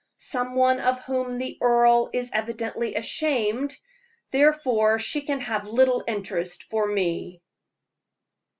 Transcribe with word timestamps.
Some 0.17 0.55
one 0.55 0.79
of 0.79 0.99
whom 1.03 1.37
the 1.37 1.59
earl 1.61 2.09
is 2.11 2.31
evidently 2.33 2.95
ashamed; 2.95 3.77
therefore 4.31 4.97
she 4.97 5.21
can 5.21 5.41
have 5.41 5.67
little 5.67 6.03
interest 6.07 6.63
for 6.63 6.87
me." 6.87 7.43